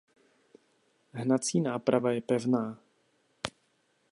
[1.13, 2.79] Hnací náprava je pevná.